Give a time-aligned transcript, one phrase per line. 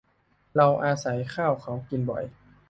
[0.55, 2.23] เราอาศัยข้าวเขากินบ่อย